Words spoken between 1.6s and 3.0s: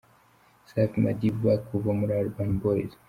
kuva muri Urban Boys.